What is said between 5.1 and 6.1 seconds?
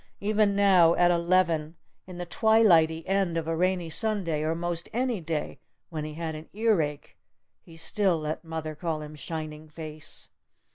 day when